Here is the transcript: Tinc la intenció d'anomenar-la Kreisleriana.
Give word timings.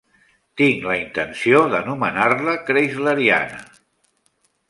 Tinc 0.59 0.85
la 0.91 0.93
intenció 1.01 1.59
d'anomenar-la 1.73 2.57
Kreisleriana. 2.69 3.61